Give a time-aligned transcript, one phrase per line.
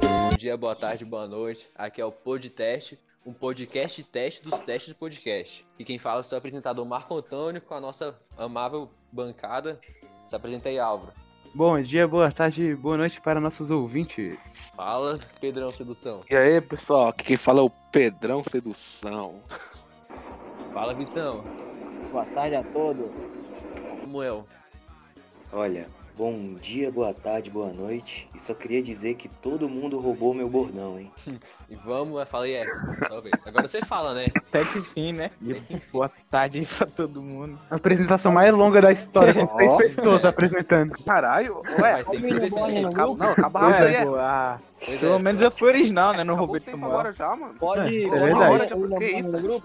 [0.00, 1.70] Bom dia, boa tarde, boa noite.
[1.74, 5.66] Aqui é o Podcast, um podcast teste dos testes de podcast.
[5.78, 9.80] E quem fala é o seu apresentador Marco Antônio com a nossa amável bancada.
[10.28, 11.12] Se apresenta aí, Álvaro.
[11.54, 14.36] Bom dia, boa tarde, boa noite para nossos ouvintes.
[14.76, 16.22] Fala, Pedrão Sedução.
[16.28, 19.40] E aí, pessoal, aqui quem fala é o Pedrão Sedução.
[20.74, 21.44] Fala, Vitão.
[22.10, 23.70] Boa tarde a todos.
[24.00, 24.44] Samuel.
[25.52, 28.28] Olha, bom dia, boa tarde, boa noite.
[28.34, 31.10] E só queria dizer que todo mundo roubou meu bordão, hein?
[31.70, 32.66] E vamos, eu falei, é,
[33.08, 33.34] talvez.
[33.46, 34.26] Agora você fala, né?
[34.36, 35.30] Até que fim, né?
[35.90, 37.58] Boa tarde aí pra todo mundo.
[37.70, 40.28] A apresentação mais longa da história, com três pessoas é.
[40.28, 40.92] apresentando.
[41.06, 43.94] Caralho, ué, Mas tem que ser não acaba, não, acaba rápido aí.
[43.94, 44.04] É, é.
[44.04, 45.18] pô, ah, Pois pelo é.
[45.18, 46.22] menos eu fui original, né?
[46.22, 47.54] Não roubei do agora já, mano.
[47.54, 48.52] Pode, É, isso é pode verdade.
[48.52, 49.62] mandar Que o nome isso?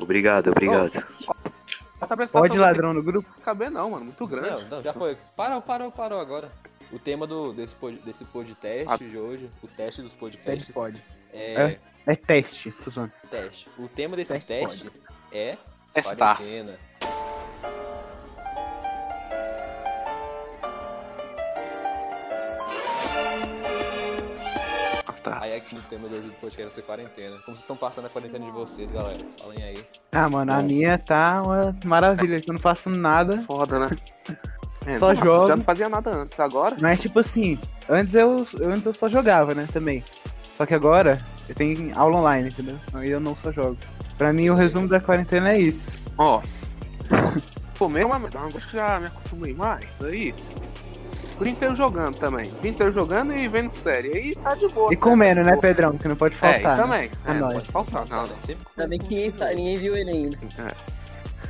[0.00, 0.86] Obrigado, obrigado.
[0.86, 1.37] Apresentação
[2.32, 3.28] Pode ladrão no grupo?
[3.42, 4.62] caber não, mano, muito grande.
[4.64, 5.16] Não, não, já foi.
[5.36, 6.50] Parou, parou, parou agora.
[6.92, 8.96] O tema do, desse, pod, desse podcast Ah.
[8.96, 11.04] de hoje, o teste dos Teste podcasts, pode.
[11.32, 13.12] é, É teste, tô zoando.
[13.30, 13.68] teste.
[13.78, 14.90] O tema desse Teste teste
[15.32, 15.58] é
[15.92, 16.36] Testar.
[16.36, 16.78] quarentena.
[25.18, 25.38] Tá.
[25.40, 27.36] Aí aqui no tema de hoje do podcast vai ser quarentena.
[27.44, 29.18] Como vocês estão passando a quarentena de vocês, galera?
[29.40, 29.84] Falem aí.
[30.12, 33.38] Ah, mano, a minha tá uma maravilha, eu não faço nada.
[33.42, 33.88] Foda, né?
[34.86, 35.48] É, Só não, jogo.
[35.48, 36.74] Já não fazia nada antes, agora.
[36.80, 37.58] Mas tipo assim,
[37.90, 40.02] antes eu, antes eu só jogava, né, também.
[40.54, 42.78] Só que agora eu tenho aula online, entendeu?
[42.94, 43.76] Aí eu não só jogo.
[44.16, 46.10] Pra mim o resumo da quarentena é isso.
[46.16, 46.40] Ó.
[47.78, 49.84] Comer é uma merda, eu já me acostumei mais.
[50.02, 50.34] Aí.
[51.40, 52.46] O dia inteiro jogando também.
[52.50, 54.08] O dia inteiro jogando e vendo série.
[54.16, 54.92] Aí tá de boa.
[54.92, 55.96] E comendo, né, Pedrão?
[55.96, 56.76] Que não pode É, faltar.
[56.76, 56.82] né?
[56.82, 57.10] também.
[57.26, 57.54] É É, não nóis.
[57.68, 58.26] pode faltar, não.
[58.26, 58.34] Né?
[58.44, 60.38] Sempre com- Ainda bem que ninguém, sabe, ninguém viu ele ainda.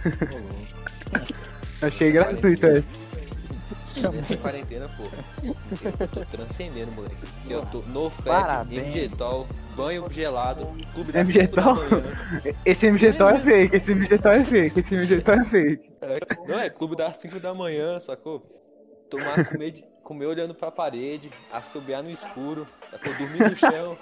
[1.83, 3.09] Achei gratuito esse.
[4.21, 5.05] Essa quarentena, pô.
[5.43, 7.17] Eu tô transcendendo, moleque.
[7.49, 8.95] Eu tô no FEP, Parabéns.
[8.95, 11.77] MGTOL, banho gelado, clube da MGTOL?
[11.77, 12.55] 5 da manhã.
[12.65, 15.91] Esse MGTOL é fake, esse MGTOL é fake, esse MGTOL é fake.
[16.47, 18.45] Não, é clube das 5 da manhã, sacou?
[19.11, 23.13] Tomar, comer, de- comer olhando pra parede, assobiar no escuro, sacou?
[23.15, 23.97] Dormir no chão.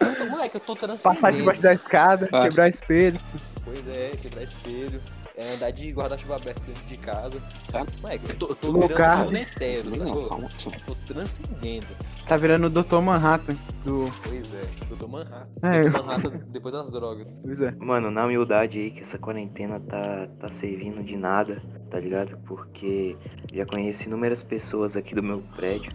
[0.00, 1.20] Eu tô- moleque, eu tô transcendendo.
[1.20, 2.42] Passar debaixo da escada, Ah.
[2.48, 3.18] quebrar espelho.
[3.64, 5.00] Pois é, quebrar espelho,
[5.38, 7.40] é, andar de guarda-chuva aberto dentro de casa.
[7.70, 7.86] Tá.
[8.02, 9.28] Moleque, eu tô, eu tô virando carro.
[9.28, 10.28] um netero, Não, sacou?
[10.28, 10.48] calma.
[10.84, 11.86] Tô transcendendo.
[12.26, 13.00] Tá virando o Dr.
[13.00, 13.54] Manhattan
[13.84, 14.10] do.
[14.24, 15.06] Pois é, Dr.
[15.06, 15.46] Manhattan.
[15.62, 15.84] É.
[15.88, 16.02] Dr.
[16.04, 17.38] Manhattan depois das drogas.
[17.42, 17.70] Pois é.
[17.78, 22.36] Mano, na humildade aí que essa quarentena tá, tá servindo de nada, tá ligado?
[22.46, 23.16] Porque
[23.52, 25.92] já conheci inúmeras pessoas aqui do meu prédio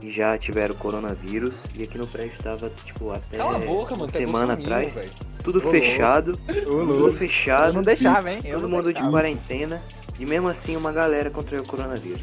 [0.00, 4.06] que já tiveram coronavírus e aqui no prédio tava, tipo, até Cala a boca, mano.
[4.06, 5.10] é semana atrás, velho.
[5.42, 7.74] Tudo fechado, tudo fechado.
[7.74, 8.40] Não deixava, hein?
[8.44, 9.82] Eu Todo mundo de quarentena
[10.18, 12.22] e mesmo assim uma galera contraiu o coronavírus.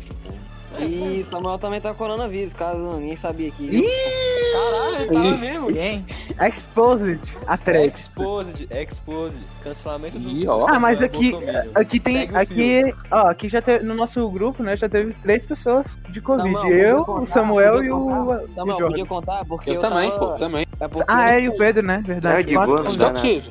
[0.79, 3.63] E Samuel também tá com coronavírus, caso ninguém sabia aqui.
[3.63, 4.26] Ih!
[4.57, 5.68] Caralho, ele tava mesmo.
[5.73, 6.06] Quem?
[6.47, 7.94] Exposed, a thread.
[7.94, 9.40] Exposed, exposed.
[9.63, 10.29] Cancelamento do.
[10.29, 10.68] Ih, ó.
[10.68, 11.34] Ah, mas aqui,
[11.75, 12.18] aqui tem.
[12.18, 13.85] Segue o Aqui, ó, aqui já teve.
[13.85, 14.75] No nosso grupo, né?
[14.75, 16.53] Já teve três pessoas de Covid.
[16.53, 18.00] Samuel, eu, podia contar, o Samuel podia e o.
[18.00, 18.44] contar.
[18.44, 18.94] e Samuel, o Jorge.
[18.94, 19.45] podia contar?
[19.45, 20.19] Porque Eu, eu, também, tava...
[20.19, 20.68] pô, também.
[20.79, 22.03] É porque Ah, é, e o Pedro, né?
[22.06, 22.39] Verdade.
[22.39, 23.50] É, de Quatro boa, não tive.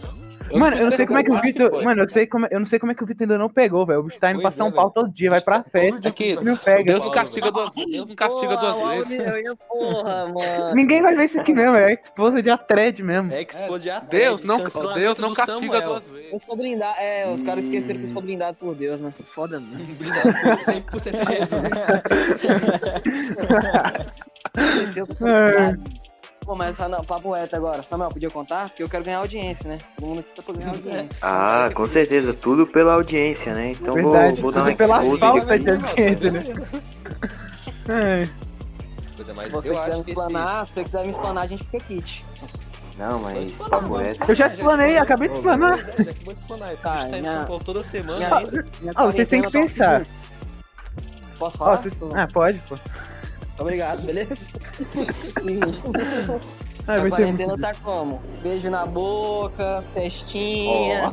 [0.54, 1.82] Mano, eu não sei como é que o Vitor.
[1.84, 3.48] Mano, eu sei como é- eu não sei como é que o Vitor ainda não
[3.48, 4.00] pegou, velho.
[4.00, 6.00] O bicho tá indo pra Pois São é, Paulo todo dia, vai pra Todo festa.
[6.00, 6.84] dia Aqui, Não pra pega.
[6.84, 7.90] Deus São não castiga duas vezes.
[7.90, 9.18] Deus não castiga duas vezes.
[9.44, 10.74] Eu, porra, mano.
[10.74, 13.30] Ninguém vai ver isso aqui mesmo, é Exposed de a thread mesmo.
[13.30, 13.46] velho.
[13.48, 14.58] Exposed a Deus não,
[14.94, 15.82] Deus não castiga Samuel.
[15.82, 16.42] duas Eu vezes.
[16.44, 16.94] sou blindado.
[17.00, 19.12] É, os caras esqueceram que eu sou blindado por Deus, né?
[19.34, 19.66] Foda, não.
[19.96, 20.32] Blindado
[20.90, 21.62] por 100% de Jesus.
[24.56, 25.72] Esqueceu que eu sou É.
[25.72, 26.05] blindado.
[26.46, 27.82] Pô, mas não, papo reto agora.
[27.82, 28.68] Samuel, podia contar?
[28.68, 29.78] Porque eu quero ganhar audiência, né?
[29.96, 31.08] Todo mundo aqui tá pra ganhar audiência.
[31.20, 33.72] Ah, com certeza, tudo pela audiência, né?
[33.72, 36.40] Então vou, Verdade, vou dar um tudo pela falta de audiência, né?
[37.88, 38.22] É.
[38.22, 40.10] É, Se você eu quiser acho me esse...
[40.10, 42.24] explanar, se você quiser me explanar, a gente fica kit.
[42.96, 44.24] Não, mas Explanar, papo reto.
[44.30, 45.78] Eu já explanei, acabei de explanar.
[45.80, 46.76] É, já que vou explanar.
[46.76, 48.28] Tá, a gente tá em São Paulo toda semana.
[48.94, 50.06] Ah, vocês têm que tá pensar.
[51.38, 51.82] Posso falar?
[52.14, 52.76] Ah, pode, pô.
[53.58, 54.36] Obrigado, beleza?
[56.88, 57.60] Ah, a ter quarentena muito.
[57.62, 58.22] tá como?
[58.44, 61.10] Beijo na boca, festinha.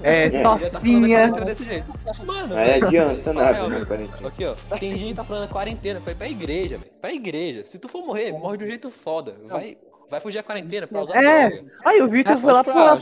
[0.00, 1.08] É, tá falando da tocinha.
[1.18, 1.92] quarentena desse jeito.
[2.24, 4.28] Mano, Não velho, adianta nada, né, quarentena.
[4.28, 4.54] Aqui, ó.
[4.78, 6.90] Tem gente que tá falando quarentena pra ir pra igreja, velho.
[7.00, 7.64] Pra igreja.
[7.66, 9.34] Se tu for morrer, morre de um jeito foda.
[9.48, 9.76] Vai,
[10.08, 11.48] vai fugir a quarentena pra usar É.
[11.48, 11.64] droga.
[11.84, 13.00] Aí o Vitor foi lá pro lado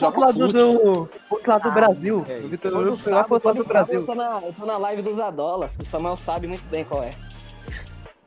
[0.49, 2.25] do, outro lado do Brasil.
[2.27, 2.49] é o.
[2.49, 4.01] Vitor Todo foi lá pro outro lado do Brasil.
[4.01, 6.83] Eu tô, na, eu tô na live dos Adolas, que o Samuel sabe muito bem
[6.83, 7.11] qual é.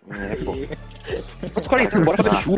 [0.10, 0.52] É, pô.
[1.60, 2.58] Os 40, bora fazer churro.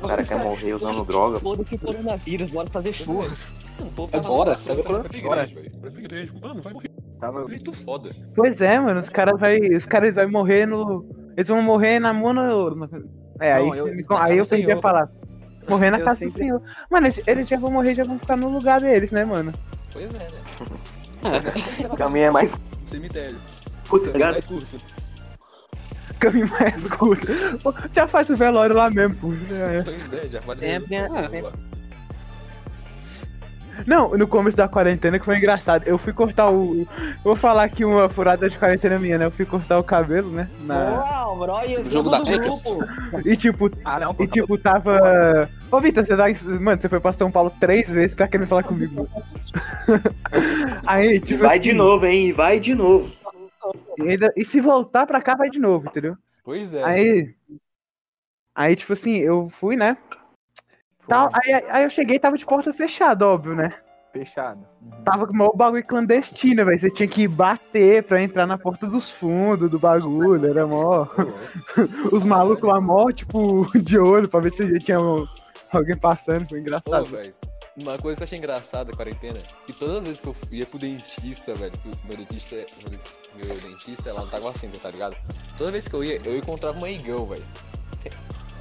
[0.00, 1.40] O cara quer morrer usando droga.
[1.40, 3.54] Foda-se o coronavírus, bora fazer churras.
[3.96, 4.56] Povo É bora.
[4.56, 6.32] Pra igreja.
[6.40, 6.90] Mano, vai morrer.
[7.20, 8.10] Tava- Muito foda.
[8.36, 11.04] Pois é, mano, os caras vai, os caras vão morrer no,
[11.36, 12.88] eles vão morrer na mono,
[13.40, 15.08] é, aí, Não, eu- me- aí eu do perdi a falar.
[15.68, 16.62] Morrer na Eu casa do sempre- Senhor.
[16.88, 19.52] Mano, eles, eles já vão morrer, já vão ficar no lugar deles, né, mano?
[19.92, 20.28] Pois é, né?
[21.92, 22.54] O caminho é mais
[22.86, 23.36] Cemitério.
[23.90, 24.32] Caminho ligado?
[24.32, 24.76] mais curto.
[26.18, 27.26] Caminho mais curto.
[27.92, 29.32] Já faz o velório lá mesmo, pô.
[29.52, 29.82] É.
[29.82, 31.08] Pois é, já faz Sempre, né?
[31.14, 31.52] Ah, Sempre.
[33.86, 35.84] Não, no começo da quarentena que foi engraçado.
[35.86, 36.80] Eu fui cortar o.
[36.80, 36.86] Eu
[37.22, 39.26] vou falar aqui uma furada de quarentena minha, né?
[39.26, 40.48] Eu fui cortar o cabelo, né?
[40.64, 40.74] Na...
[40.98, 42.84] Uau, bro, olha esse Jogo da grupo.
[43.24, 45.48] E tipo, Ah, não, e tipo, tava.
[45.70, 46.24] Ô Vitor, você tá.
[46.60, 49.08] Mano, você foi pra São Paulo três vezes, tá querendo falar comigo.
[50.84, 51.40] Aí, E tipo.
[51.44, 52.28] vai assim, de novo, hein?
[52.28, 53.08] E vai de novo.
[53.98, 56.16] E, ainda- e se voltar pra cá, vai de novo, entendeu?
[56.44, 56.82] Pois é.
[56.84, 57.34] Aí.
[58.54, 59.96] Aí, tipo assim, eu fui, né?
[61.06, 63.70] Tal, aí, aí eu cheguei e tava de porta fechada, óbvio, né?
[64.12, 64.66] Fechado.
[65.04, 66.80] Tava com o maior bagulho clandestino, velho.
[66.80, 70.46] Você tinha que bater pra entrar na porta dos fundos do bagulho.
[70.46, 71.06] Era mó.
[72.12, 74.98] Os malucos lá, mó, tipo, de olho pra ver se tinha
[75.72, 76.48] alguém passando.
[76.48, 77.04] Foi Ô, engraçado.
[77.04, 77.34] velho.
[77.80, 80.66] Uma coisa que eu achei engraçada da quarentena, que todas as vezes que eu ia
[80.66, 81.72] pro dentista, velho,
[82.04, 85.14] meu dentista, meu dentista- meu dentista lá no Taguacinta, tá ligado?
[85.56, 87.44] Toda vez que eu ia, eu encontrava uma igão, velho.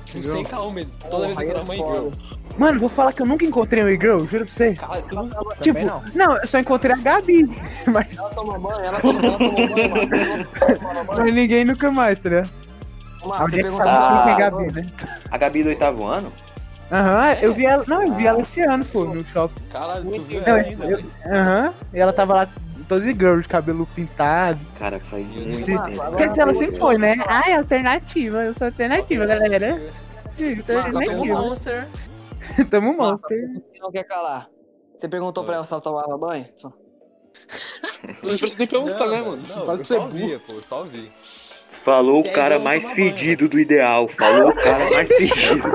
[0.05, 0.91] Tipo, sem caô mesmo.
[1.09, 2.11] Toda vez que eu encontrava uma igão.
[2.57, 4.73] Mano, vou falar que eu nunca encontrei um e-girl, juro pra você.
[4.73, 5.29] Cara, tu não...
[5.61, 5.79] Tipo,
[6.15, 6.37] não.
[6.37, 7.43] eu só encontrei a Gabi.
[7.87, 9.57] Mas, Ela toma banho, ela toma, ela mano.
[10.69, 11.19] Ela banho.
[11.25, 12.49] mas ninguém nunca mais, tá ligado?
[13.25, 14.25] Mano, você Ah.
[14.29, 14.87] é a Gabi, né?
[15.29, 16.31] A Gabi do oitavo ano?
[16.91, 17.83] Aham, eu vi ela.
[17.87, 19.63] Não, eu vi ela esse ano, pô, no shopping.
[19.69, 20.99] Caralho, tu viu Não, ainda.
[21.25, 22.49] Aham, e ela tava lá
[22.87, 24.59] toda de girl, de cabelo pintado.
[24.79, 25.77] Cara, faz muito Sim.
[25.81, 26.15] tempo.
[26.15, 27.15] Quer dizer, ela sempre foi, né?
[27.27, 29.81] Ai, alternativa, eu sou alternativa, galera.
[30.39, 31.25] Alternativa.
[31.25, 31.87] monster.
[32.71, 33.49] Tamo um monster.
[33.53, 34.47] Você não quer calar.
[34.97, 36.47] Você perguntou pra ela se ela tomava banho?
[36.55, 36.71] Só.
[38.23, 38.33] Não
[39.09, 39.43] né, mano?
[39.47, 40.15] Não, eu Pode ser só burro.
[40.15, 41.11] via, pô, só vi.
[41.87, 44.09] Falou o cara mais fedido do ideal.
[44.09, 45.63] Falou o cara mais fedido.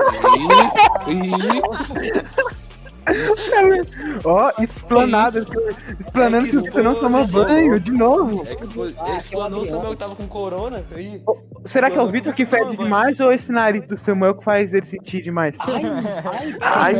[4.23, 5.39] Ó, explanado.
[5.99, 8.43] Explanando É que que você não toma expôs, banho, de novo.
[8.47, 10.83] É que expo- Ah, explanou o Samuel que tava com corona.
[10.95, 11.19] Aí.
[11.65, 14.71] Será que é o Vitor que fede demais ou esse nariz do Samuel que faz
[14.71, 15.57] ele sentir demais?
[16.61, 16.93] Ai,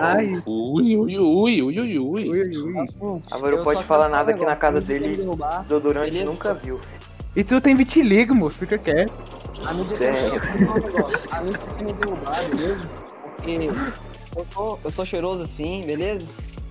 [0.00, 0.42] ai.
[0.44, 2.28] Ui, ui, ui, ui, ui, ui.
[2.28, 2.74] Ui, ui.
[3.52, 5.16] Não pode falar nada que na casa dele,
[5.62, 6.80] desodorante nunca viu.
[7.36, 9.12] E tu tem vitiligo, moço, fica quieto.
[9.64, 10.10] A mídia Tem.
[11.30, 12.88] A mídia me derrubar, beleza?
[13.36, 13.70] Porque
[14.36, 16.26] eu sou, eu sou cheiroso assim, beleza?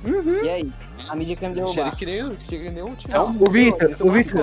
[0.06, 0.44] Uhum.
[0.44, 0.72] E aí?
[1.10, 1.96] A mídia quer me derrubar.
[1.96, 2.94] que nem, que nem um.
[3.06, 4.42] Então, O Vitor, é o Vitor,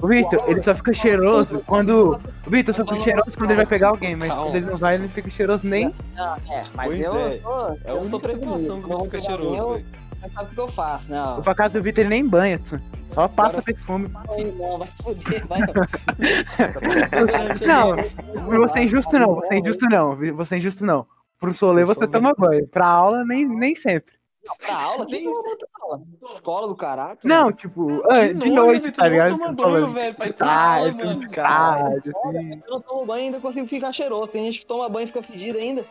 [0.00, 2.16] o Vitor, ele só fica cheiroso quando.
[2.46, 4.44] O Vitor só fica cheiroso quando ele vai pegar alguém, mas Calma.
[4.44, 5.94] quando ele não vai, ele não fica cheiroso nem.
[6.16, 7.30] Não, é, mas Pois eu é.
[7.30, 7.78] sou.
[7.84, 9.86] É a eu sou Quando não eu fica cheiroso, velho.
[10.22, 11.22] Eu- Você sabe o que eu faço, né?
[11.22, 11.40] ó.
[11.40, 12.78] Pra casa do Vitor ele nem banha, tio.
[13.06, 14.08] só passa Agora- perfume.
[14.58, 15.60] Não, vai se fuder, vai.
[17.66, 17.96] Não,
[18.58, 21.06] você é injusto não, você é injusto não, você é injusto não.
[21.38, 24.14] Pro solê você toma banho, pra aula nem, nem sempre.
[24.66, 25.06] Pra aula?
[25.06, 25.30] Toma
[25.82, 26.02] aula?
[26.24, 27.18] Escola do caralho?
[27.24, 29.38] Não, tipo, ah, de nojo, noite, Vitor, tá não ligado?
[29.38, 31.30] toma Tô banho, velho, vai tomar, mano.
[31.30, 32.62] tarde, assim.
[32.66, 34.30] Eu não tomo banho e ainda consigo ficar cheiroso.
[34.32, 35.84] Tem gente que toma banho e fica fedido ainda.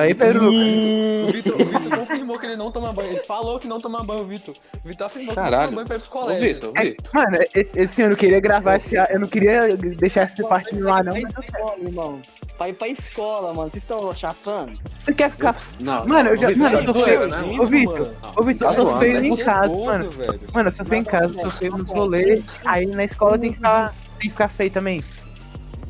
[0.00, 3.10] Aí, Pedro, O Vitor, o Vitor confirmou que ele não toma banho.
[3.10, 4.54] Ele falou que não toma banho, o Vitor.
[4.84, 5.68] O Vitor afirmou que não Caralho.
[5.70, 6.42] toma banho pra ir pro Ô, colégio.
[6.54, 7.10] Vitor, É, Vitor.
[7.14, 8.94] mano, esse, esse eu queria gravar esse.
[8.96, 11.12] Eu não queria deixar essa parte ar, não.
[11.12, 12.20] Pra escola, irmão.
[12.58, 13.70] Pra ir pra escola, mano.
[13.70, 14.78] Vocês estão chapando?
[15.00, 15.56] Você quer ficar.
[15.80, 17.28] Não, Mano, eu já- Vitor, mano, é eu tô zoeira, feio.
[17.28, 17.58] né?
[17.60, 20.10] Ô, Vitor, ô, Vitor, eu Tá sou zoando, feio é em casa, gostoso, mano.
[20.10, 20.40] velho.
[20.54, 22.44] Mano, eu sou feio em casa, eu sou feio nos rolês.
[22.64, 23.88] Aí na escola tem que ficar,
[24.18, 25.04] tem que ficar feio também.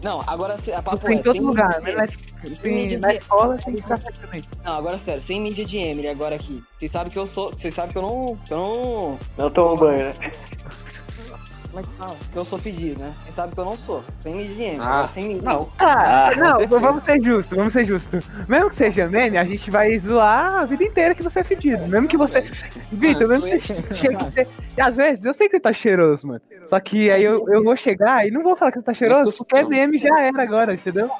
[0.04, 2.06] Não, agora a papo tem é, em todo sem lugar, mídia né?
[2.06, 4.42] de- Na, tem- na escola tem que ficar feio também.
[4.62, 6.62] Não, agora sério, sem mídia de Emily agora aqui.
[6.76, 7.48] Vocês sabem que eu sou.
[7.48, 8.36] Vocês sabem que eu não.
[8.44, 9.18] Que eu não.
[9.38, 10.14] Não toma banho, né?
[11.74, 12.16] Como é que fala?
[12.32, 13.12] Que eu sou pedido, né?
[13.24, 14.04] Vocês sabem que eu não sou.
[14.22, 14.76] Sem Emily.
[14.78, 15.42] Ah, agora sem mídia.
[15.42, 18.24] Não, Ah, Ah, não, vamos ser justos, vamos ser justos.
[18.46, 21.84] Mesmo que seja meme, a gente vai zoar a vida inteira que você é fedido.
[21.88, 22.48] Mesmo que você.
[22.92, 24.24] Vitor, mesmo que você chegue.
[24.24, 24.46] Você...
[24.76, 26.40] E às vezes eu sei que você tá cheiroso, mano.
[26.64, 29.36] Só que aí eu, eu vou chegar e não vou falar que você tá cheiroso,
[29.36, 31.10] porque é meme já era agora, entendeu?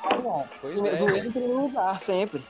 [0.63, 1.19] É, né?
[1.19, 2.41] em primeiro lugar, sempre.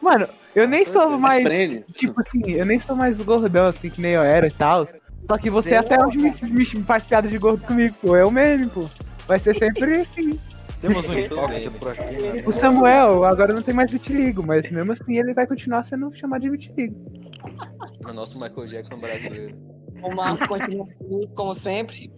[0.00, 1.44] Mano, eu nem sou mais.
[1.44, 1.84] frente.
[1.92, 4.86] Tipo assim, eu nem sou mais gordão assim que nem eu era e tal.
[5.22, 8.16] Só que você até hoje me, me faz piada de gordo comigo, pô.
[8.16, 8.88] É o meme, pô.
[9.26, 10.38] Vai ser sempre assim.
[10.80, 12.42] Temos um hipócrita por aqui, né?
[12.44, 16.42] O Samuel agora não tem mais vitiligo, mas mesmo assim ele vai continuar sendo chamado
[16.42, 16.94] de vitiligo.
[18.04, 19.56] O nosso Michael Jackson brasileiro.
[20.02, 22.12] O Marco continua bonito, como sempre.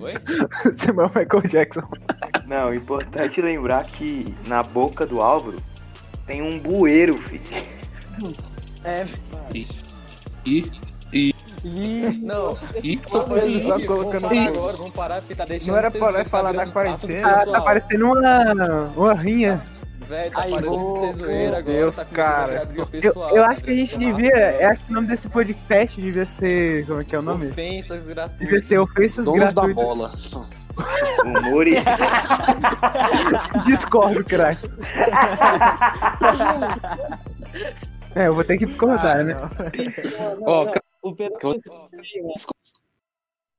[0.00, 0.14] Oi?
[0.72, 1.82] Samuel Michael Jackson.
[2.46, 5.58] Não, importante lembrar que na boca do Álvaro
[6.26, 7.42] Tem um bueiro, filho.
[8.84, 9.04] É,
[10.46, 10.62] E.
[10.62, 10.70] Não,
[11.64, 12.20] E.
[13.10, 14.58] vamos fazer o Só colocando vamos parar fogo.
[14.58, 17.22] agora, vamos parar porque tá deixando Não era pra nós falar tá da quarentena?
[17.22, 17.52] Tá, pessoal.
[17.56, 19.62] tá parecendo uma, uma rinha.
[20.08, 21.62] Velho, tá Ai, parecendo vou- ser zoeira agora.
[21.62, 22.64] Deus, tá cara.
[22.66, 24.52] de Eu, pessoal, eu tá acho que a gente virando devia.
[24.62, 26.86] Eu acho que o nome desse podcast devia ser.
[26.86, 27.46] Como é que é o nome?
[27.48, 28.38] Ofensas gratuitas.
[28.38, 29.84] Devia ser ofensas Donos da gratuitas.
[29.84, 30.12] bola.
[31.26, 31.74] Humor e.
[33.66, 34.66] Discordo, craque.
[38.14, 39.36] É, eu vou ter que discordar, né?
[40.42, 41.38] Ó, cara, o Pedro.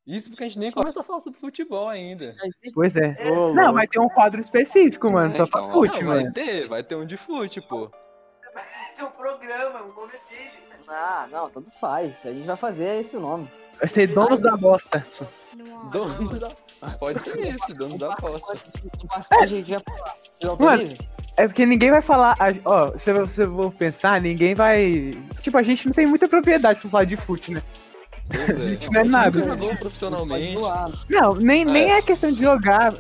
[0.08, 2.32] Isso porque a gente nem começou a falar sobre futebol ainda.
[2.74, 3.16] Pois é.
[3.32, 6.34] Ô, Não, vai ter um quadro específico, mano, só pra Então, fute, não, vai mano.
[6.34, 7.92] ter, vai ter um de fute, pô.
[8.96, 10.52] Tem um programa, o nome dele.
[10.88, 12.14] Ah, não, tanto faz.
[12.26, 13.48] A gente vai fazer esse o nome.
[13.78, 15.06] Vai ser donos da bosta.
[15.92, 16.50] Dono da...
[16.98, 18.54] Pode ser esse, dono da aposta.
[19.04, 19.64] O participante
[21.40, 22.36] É porque ninguém vai falar.
[22.66, 25.12] Ó, se você for pensar, ninguém vai.
[25.42, 27.62] Tipo, a gente não tem muita propriedade pra falar de fute, né?
[28.30, 28.54] Pois é.
[28.54, 29.42] A gente não é nada.
[29.56, 30.58] Pode profissionalmente.
[31.10, 32.94] Não, nem, nem é questão de jogar.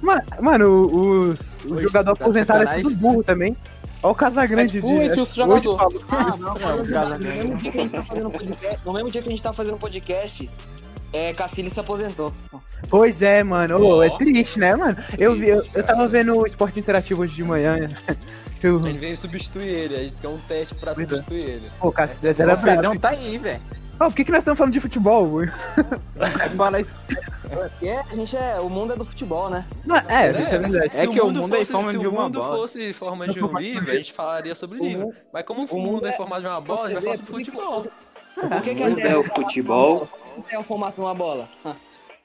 [0.00, 3.54] Ma- Mano, os, os jogadores tá aposentados é tudo burro também.
[4.02, 6.02] Olha o Casagrande É tipo entre os jogadores.
[6.10, 9.10] Ah, não, Não, no casa mesmo dia que a gente tá fazendo podcast, no mesmo
[9.10, 10.50] dia que a gente tá fazendo podcast,
[11.12, 12.32] é, Cacilli se aposentou.
[12.88, 13.78] Pois é, mano.
[13.84, 14.02] Ó.
[14.02, 14.96] é triste, né, mano?
[15.18, 17.88] Eu, vi, eu, eu tava vendo o esporte interativo hoje de manhã.
[18.62, 21.10] Eu, A gente veio substituir ele, a gente quer um teste pra Pois é.
[21.10, 21.70] substituir ele.
[21.80, 23.00] pô, Cacilhas era O Pedrão brabo.
[23.00, 23.60] tá aí, velho.
[23.98, 25.40] Pô, por que, que nós estamos falando de futebol?
[26.56, 26.94] Fala isso.
[27.42, 28.60] Porque a gente é.
[28.60, 29.64] O mundo é do futebol, né?
[29.84, 30.96] Não, é, Pois isso é verdade.
[30.96, 32.56] É Se que o mundo é fosse, forma se de o uma mundo bola.
[32.56, 35.06] fosse em forma de um livro, a gente falaria sobre O livro.
[35.06, 36.94] mundo- Mas como o o mundo mundo é é- formato de uma bola, a gente
[36.94, 37.82] vai falar sobre futebol.
[37.82, 37.90] Que,
[38.46, 40.08] O que a mundo gente é o futebol,
[40.40, 41.48] tem o formato de uma bola?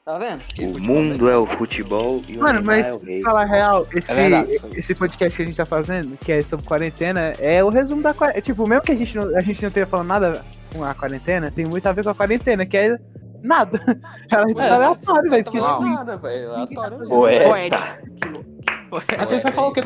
[0.06, 0.42] Tá vendo?
[0.62, 3.22] o mundo é o futebol e o Mano, mas é o rei.
[3.22, 6.42] falar a real, esse, É verdade, esse podcast que a gente tá fazendo, que é
[6.42, 8.42] sobre quarentena, é o resumo da quarentena.
[8.42, 11.52] Tipo, mesmo que a gente não, a gente não tenha falando nada com a quarentena,
[11.52, 12.98] tem muito a ver com a quarentena, que é
[13.44, 13.82] nada.
[14.32, 15.44] Ela tá É, aleatório, velho.
[15.44, 16.52] Não porque, tá falando tipo, nada, velho.
[16.52, 17.14] Aleatório mesmo.
[17.14, 18.00] Poeta.
[19.18, 19.82] Até você o quê?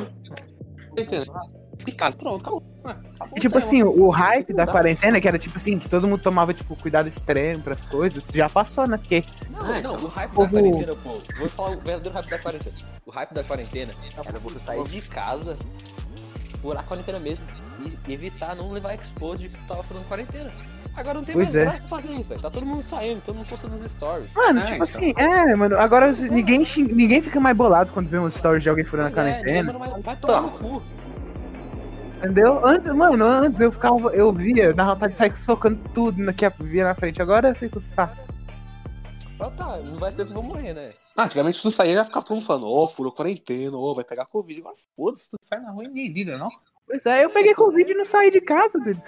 [1.82, 2.64] Fica em casa, pronto, acabou.
[2.86, 6.08] Ah, acabou E, tipo assim, o hype da quarentena, que era tipo assim, que todo
[6.08, 8.98] mundo tomava, tipo, cuidado extremo pras coisas, já passou, né?
[8.98, 11.10] Porque, Não, não, o hype da quarentena, pô.
[11.38, 12.76] Vou falar o verdadeiro hype da quarentena.
[13.06, 13.92] O hype da quarentena
[14.28, 15.58] era você sair de casa
[16.62, 17.44] por a quarentena mesmo
[18.08, 20.52] e evitar não levar expose de que tu tava fazendo quarentena.
[20.96, 21.66] Agora não tem Pois mais é.
[21.72, 22.42] graça fazer isso, velho.
[22.42, 24.34] Tá todo mundo saindo, todo mundo postando nos stories.
[24.36, 24.84] mano, É, tipo então.
[24.84, 28.70] assim, é, mano, agora os- ninguém, ninguém fica mais bolado quando vê uns stories de
[28.70, 29.62] alguém furando a Pois é, quarentena.
[29.64, 30.84] ninguém manda mais- vai tomar no cu.
[32.22, 32.64] Entendeu?
[32.64, 36.48] Antes, mano, antes eu ficava, eu via, na vontade de sair socando tudo na- que
[36.60, 37.20] via na frente.
[37.20, 38.14] Agora eu fico, tá.
[39.40, 40.94] Ah, tá, não vai ser que eu vou morrer, né?
[41.18, 44.28] Ah, antigamente tu saía já ficava todo mundo falando, ô, furou quarentena, ô, vai pegar
[44.28, 44.60] Covid.
[44.62, 46.50] Agora foda-se, tu sai na rua e ninguém liga, não?
[46.86, 49.02] Pois é, eu peguei Covid e não saí de casa, velho.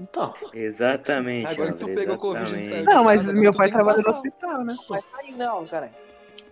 [0.00, 1.46] Então, Exatamente.
[1.46, 2.68] Agora que tu pegou Covid, exatamente.
[2.68, 2.84] saiu.
[2.84, 4.76] Não, mas meu pai trabalha no hospital, né?
[4.90, 5.90] Mas aí não, cara.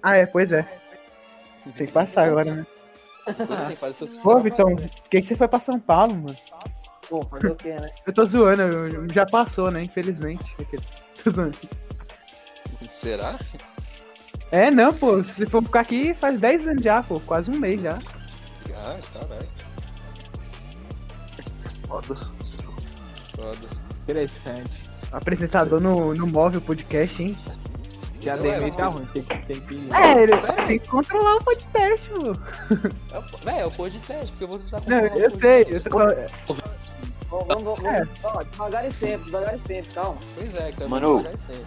[0.02, 0.62] Ah, é, pois é.
[1.76, 2.66] Tem que passar agora, né?
[3.34, 6.36] Tem que fazer seus- Pô, Vitão, por que, que você foi pra São Paulo, mano?
[7.08, 7.90] Pô, fazer o quê, né?
[8.06, 9.82] Eu tô zoando, eu- já passou, né?
[9.82, 10.44] Infelizmente.
[11.24, 11.56] Tô zoando.
[12.92, 13.38] Será?
[14.50, 17.80] É, não, pô, se for ficar aqui faz 10 anos já, pô, quase um mês
[17.82, 17.98] já.
[18.74, 19.48] Ah, caralho.
[21.88, 22.14] foda.
[23.34, 23.68] Foda.
[24.02, 24.86] Interessante.
[25.12, 27.36] Apresentador no, no móvel podcast, hein?
[28.26, 29.38] Se a DM tá ruim, tem que.
[29.38, 29.88] Tem que...
[29.94, 33.48] É, ele tem que controlar o podcast, pô.
[33.48, 36.30] É, é o podcast, porque eu vou precisar Não, eu sei, eu tô falando.
[37.30, 37.84] Vamos, vamos, vamos.
[37.84, 38.08] É.
[38.24, 40.18] Ó, devagar e sempre, devagar e sempre, calma.
[40.34, 40.88] Pois é, cara.
[40.88, 41.18] Mano.
[41.18, 41.66] devagar e sempre.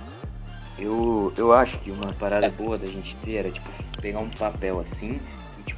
[0.78, 3.70] Eu, eu acho que uma parada boa da gente ter era, tipo,
[4.02, 5.22] pegar um papel assim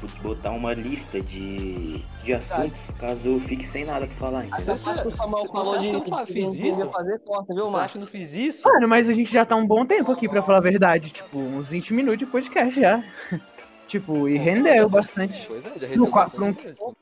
[0.08, 4.78] tipo, botar uma lista de, de assuntos caso fique sem nada pra falar, entendeu?
[4.78, 6.90] Você- que Samuel você falou acha de que eu de- fiz de- isso?
[6.90, 8.62] fazer corta, viu, Você acha que eu não fiz isso?
[8.68, 11.12] Mano, mas a gente já tá um bom tempo aqui, pra falar a verdade.
[11.12, 13.04] Tipo, uns 20 minutos de podcast já.
[13.88, 15.46] tipo, e rendeu bastante.
[15.48, 16.96] Pois é, já No rendeu quatro, bastante minutos.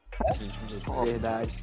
[1.05, 1.57] Verdade.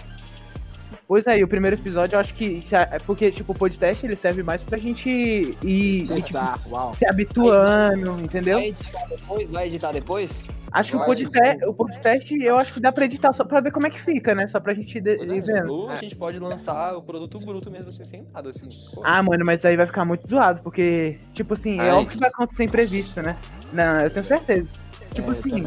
[1.09, 2.63] Pois é, e o primeiro episódio eu acho que.
[2.73, 6.39] é Porque, tipo, o podcast ele serve mais pra gente ir, ir, tipo,
[6.95, 8.59] se habituando, entendeu?
[8.59, 9.49] Vai editar depois?
[9.51, 10.45] Vai editar depois?
[10.73, 11.07] Acho que o Vai.
[11.09, 14.01] podcast, o podcast eu acho que dá pra editar só pra ver como é que
[14.01, 14.47] fica, né?
[14.47, 15.89] Só pra gente Pois ir é, vendo.
[15.89, 18.69] A gente pode lançar o produto bruto mesmo assim, sem nada, assim.
[19.05, 21.91] Ah, mano, mas aí vai ficar muito zoado, porque, tipo assim, é Ai.
[21.93, 23.37] óbvio que vai acontecer imprevisto, né?
[23.73, 24.71] Não, eu tenho certeza.
[25.15, 25.65] Tipo É, assim.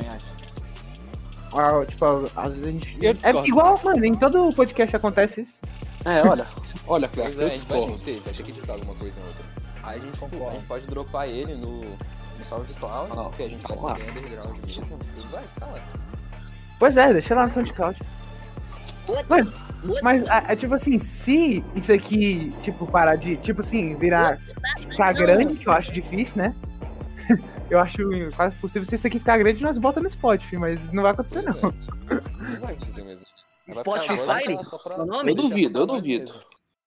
[1.54, 2.98] Ah, tipo, às vezes a gente.
[3.02, 3.48] Eu É discordo.
[3.48, 5.62] igual, mano, em todo podcast acontece isso.
[6.06, 6.46] É, olha,
[6.88, 8.00] olha, Cleber, é, eu a gente vai discordo.
[8.06, 9.44] ter, vai ter que editar alguma coisa ou outra.
[9.84, 13.62] Aí a gente, a gente pode dropar ele no, no SoundCloud, Ah, porque a gente
[13.62, 14.86] vai ser underground mesmo.
[15.18, 15.80] Tudo vai ficar lá.
[16.78, 18.00] Pois é, deixa lá no SoundCloud.
[19.28, 19.52] Mano,
[20.04, 24.38] mas é, é tipo assim, se isso aqui, tipo, parar de, tipo assim, virar,
[24.90, 26.56] ficar grande, que eu acho difícil, né?
[27.70, 27.98] Eu acho
[28.36, 28.86] quase possível.
[28.88, 31.54] Se isso aqui ficar grande, nós bota no Spotify, mas não vai acontecer, não.
[31.54, 33.26] Não vai acontecer mesmo.
[33.68, 34.64] Vai ficar Spotify?
[34.66, 34.96] só pra-?
[34.98, 36.34] Eu duvido, só eu duvido.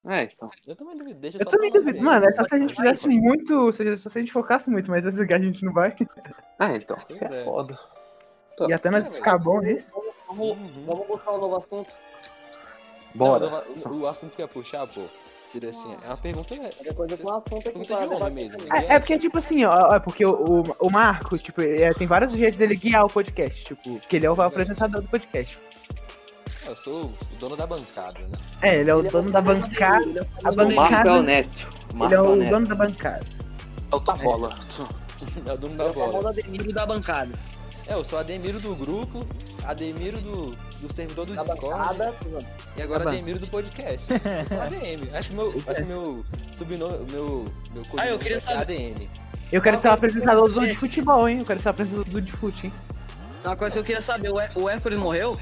[0.04, 0.50] É, então.
[0.66, 1.20] Eu também duvido.
[1.20, 1.92] Deixa Eu só também duvido.
[1.92, 2.04] mesmo.
[2.04, 3.72] Mano, é só se a gente fizesse muito.
[3.72, 5.90] Se se a gente focasse muito, mas esse aqui a gente não vai.
[6.60, 6.96] É, então.
[6.96, 7.44] Pois Isso é é.
[7.44, 7.78] foda.
[8.68, 9.92] E até nós ficar bom nisso.
[10.26, 10.84] Vamos, Uhum.
[10.86, 11.90] vamos buscar um novo assunto.
[13.14, 13.64] Bora.
[13.84, 15.02] Não, o, o assunto que ia puxar, pô,
[15.52, 18.48] seria assim, é uma pergunta, é coisa com um assunto aqui pergunta pra de homem
[18.48, 18.58] mesmo.
[18.74, 22.06] É, é porque, tipo assim, ó, é porque o, o, o Marco, tipo, é, tem
[22.06, 25.58] vários jeitos dele guiar o podcast, tipo, porque ele é o apresentador do podcast.
[26.66, 28.38] Eu sou o dono da bancada, né?
[28.62, 30.04] É, ele é o dono da bancada.
[30.08, 31.12] Ele é o A O Marco é bancada.
[31.14, 31.68] honesto.
[31.94, 32.50] O Ele é o honesto.
[32.50, 33.26] dono da bancada.
[33.90, 34.58] É o da bola.
[35.46, 36.30] É o dono da É o bola.
[36.30, 37.32] Ademiro da bancada.
[37.86, 39.20] É, eu sou Ademiro do grupo,
[39.64, 40.52] Ademiro do,
[40.82, 42.14] do servidor do Da Discord bancada.
[42.76, 44.06] e agora Ademiro do podcast.
[44.12, 45.14] Eu sou ADM.
[45.16, 46.24] Acho que meu, acho que meu
[46.56, 48.92] sobrenome, meu, meu Ah, eu queria ser saber.
[48.94, 49.08] ADM.
[49.52, 51.38] Eu quero ser o apresentador do de futebol, hein?
[51.40, 52.72] Eu quero ser o apresentador do de fute, hein?
[53.44, 55.38] Uma coisa que eu queria saber, o, Hé- o Hércules morreu?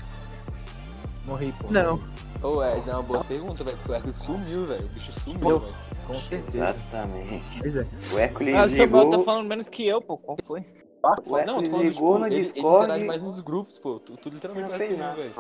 [1.24, 1.68] Morri, pô.
[1.70, 2.00] Não.
[2.42, 4.84] Ô, é, isso é uma boa pergunta, velho, porque o Hércules sumiu, velho.
[4.86, 5.74] O bicho sumiu, velho.
[6.06, 6.64] Com certeza.
[6.64, 7.42] Exatamente.
[7.60, 7.86] Pois é.
[8.12, 10.16] O Hércules Ah, o Samuel tá falando menos que eu, pô.
[10.16, 10.64] Qual foi?
[11.02, 12.84] O Não, tô Hércules falando, ligou tipo, no ele, ele Discord...
[12.84, 13.98] interage mais nos grupos, pô.
[14.00, 15.16] Tu, tu literalmente Não vai fez sumir, nada.
[15.16, 15.32] velho.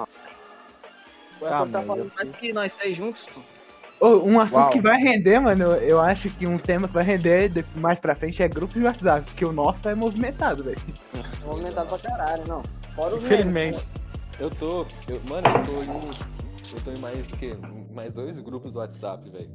[1.40, 3.26] O Hércules tá mas falando eu- mais que nós três juntos.
[3.34, 3.40] pô.
[4.06, 4.70] Ô, um assunto Uau.
[4.70, 8.00] que vai render, mano, eu, eu acho que um tema que vai render de- mais
[8.00, 10.78] pra frente é grupo de WhatsApp, porque o nosso é movimentado, velho.
[11.42, 12.62] É movimentado pra caralho, não.
[12.94, 13.76] Fora os Infelizmente.
[13.76, 14.00] memes.
[14.38, 14.86] Eu tô.
[15.06, 16.20] Eu, mano, eu tô em uns.
[16.72, 17.54] Eu tô em mais do que?
[17.92, 19.50] Mais dois grupos do WhatsApp, velho.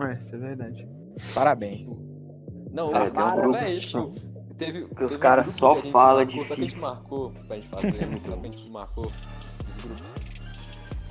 [0.00, 0.88] É, isso é verdade.
[1.34, 1.86] Parabéns.
[2.70, 4.14] Não, É, tem um para, grupo velho.
[4.64, 4.94] Que teve.
[4.94, 6.74] que os um caras só que a gente fala marcou, de Só que a gente
[6.74, 6.86] FIFA.
[6.86, 7.88] marcou pra gente fazer,
[8.26, 10.12] só que a gente marcou os grupos.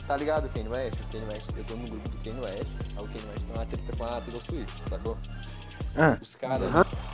[0.07, 0.99] Tá ligado, Kanye West?
[0.99, 2.67] O Kanye West, eu tô no grupo do Kanye West.
[2.97, 5.17] Aí o Kanye West tem uma treta com a Taylor Swift, sacou?
[5.97, 6.17] Ah.
[6.21, 6.69] Os caras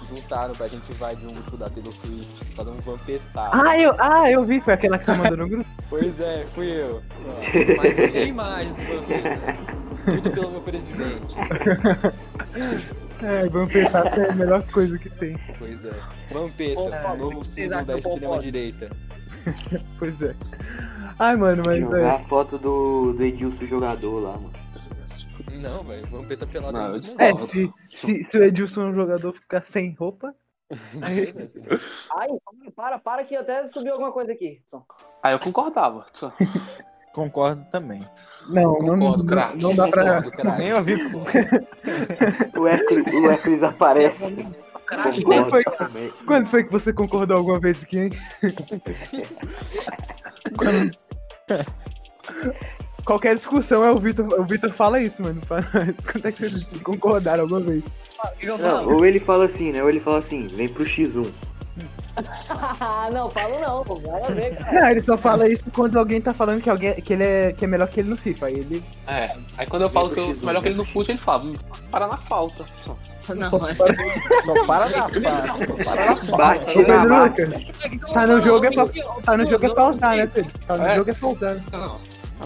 [0.07, 3.49] juntaram pra gente invadir um grupo da Taylor Swift, fazer um vampetado.
[3.53, 5.69] Ah, eu, ah, eu vi, foi aquela que você mandou no grupo.
[5.89, 7.01] Pois é, fui eu.
[7.25, 7.37] Ó,
[7.81, 9.57] Mais de 100 imagens do Vampeta.
[10.05, 11.35] Tudo pelo meu presidente.
[13.23, 15.37] É, vamos pensar que é a melhor coisa que tem.
[15.57, 15.93] Pois é.
[16.31, 18.89] Vampeta, Paulo, novo símbolo da extrema-direita.
[19.97, 20.35] Pois é.
[21.17, 22.09] Ai, mano, mas Jogar é.
[22.09, 24.53] a foto do, do Edilson jogador lá, mano.
[25.53, 26.97] Não, velho, Vampeta pelado Não, é.
[26.97, 30.35] É, se, se, se o Edilson, um jogador, ficar sem roupa.
[31.01, 31.61] Aí, Pois é,
[32.13, 32.27] Ai,
[32.75, 34.61] para, para que até subiu alguma coisa aqui.
[35.23, 36.05] Aí eu concordava.
[37.13, 38.05] Concordo também.
[38.49, 39.57] Não, não, Concordo, não, craque.
[39.61, 40.21] não dá pra.
[40.23, 40.57] Concordo.
[40.57, 40.93] Nem ouvi.
[42.57, 44.47] O Hércules, o Hércules aparece.
[44.85, 46.13] Craque, Quando Concordo foi, também.
[46.25, 48.09] quando foi que você concordou alguma vez aqui, hein?
[50.57, 50.91] Quando-
[53.05, 54.25] Qualquer discussão é o Vitor.
[54.39, 55.41] O Vitor fala isso, mano.
[55.47, 57.83] Quando é que vocês concordaram alguma vez?
[58.41, 59.81] eu Não, ou ele fala assim, né?
[59.81, 61.25] Ou ele fala assim, vem pro X1.
[63.13, 63.95] Não, falo não, pô.
[63.95, 64.81] Vai ver, cara.
[64.81, 67.63] Não, ele só fala isso quando alguém tá falando que, alguém, que ele é, que
[67.63, 68.47] é melhor que ele no FIFA.
[68.47, 68.83] Aí ele.
[69.07, 69.35] É.
[69.57, 71.55] Aí quando eu falo que eu sou melhor que ele no fute, ele fala, "Hum,
[71.91, 72.65] para na falta.
[72.77, 72.95] Só.
[73.33, 73.77] Não, Só mas...
[73.77, 73.95] para-
[74.43, 75.85] Só para na paz.
[75.85, 76.37] Para na falta.
[76.37, 77.03] Bate na.
[77.23, 77.49] Lucas,
[78.13, 78.87] tá no jogo é pra,
[79.23, 80.51] tá no jogo é pra usar, né, Você Pedro?
[80.67, 80.95] Tá no É.
[80.95, 81.55] jogo é pra usar.
[81.71, 81.99] Não,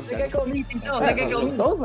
[0.07, 1.01] quer que eu minta então?
[1.03, 1.57] É, Você quer que eu não, minta?
[1.57, 1.77] não.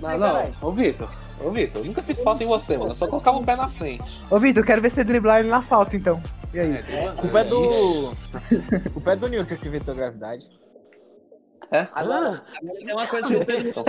[0.00, 0.50] Não, não.
[0.62, 1.08] Ô, Vitor.
[1.40, 2.90] Ô, Vitor, eu nunca fiz falta em você, mano.
[2.90, 4.02] Eu só colocava o pé na frente.
[4.28, 6.20] Ô, Vitor, eu quero ver você driblar ele na falta, então.
[6.54, 6.76] E aí?
[6.76, 8.12] É, O culpa é do.
[8.94, 10.48] O pé do Newton que inventou a gravidade.
[11.70, 11.86] É?
[11.92, 13.84] Agora, agora tem uma coisa que eu pergunto.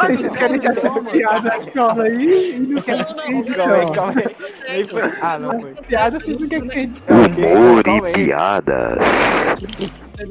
[0.00, 4.14] Ah, esses caras já essa piada calma aí não Não, não, que Calma aí, calma
[4.16, 5.12] aí.
[5.22, 5.74] Ah, não foi.
[5.74, 7.16] Piada vocês não querem que edição.
[7.16, 8.24] Humor calma e aí.
[8.24, 8.98] piadas.